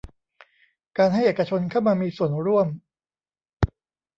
[0.97, 2.67] การให้เอกชนเข้ามามีส่วนร่วม